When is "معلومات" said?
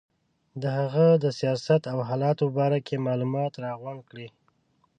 3.07-3.53